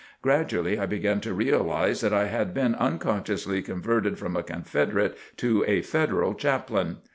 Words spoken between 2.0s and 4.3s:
that I had been unconsciously converted